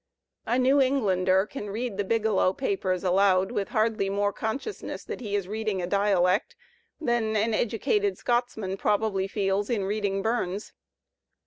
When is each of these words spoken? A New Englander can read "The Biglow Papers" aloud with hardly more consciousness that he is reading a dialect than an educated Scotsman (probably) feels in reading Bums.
A 0.47 0.57
New 0.57 0.81
Englander 0.81 1.45
can 1.45 1.69
read 1.69 1.97
"The 1.97 2.03
Biglow 2.03 2.53
Papers" 2.53 3.03
aloud 3.03 3.51
with 3.51 3.67
hardly 3.67 4.09
more 4.09 4.33
consciousness 4.33 5.03
that 5.03 5.21
he 5.21 5.35
is 5.35 5.47
reading 5.47 5.79
a 5.79 5.85
dialect 5.85 6.55
than 6.99 7.35
an 7.35 7.53
educated 7.53 8.17
Scotsman 8.17 8.77
(probably) 8.77 9.27
feels 9.27 9.69
in 9.69 9.85
reading 9.85 10.23
Bums. 10.23 10.73